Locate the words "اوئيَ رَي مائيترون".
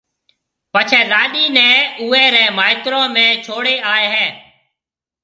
2.01-3.05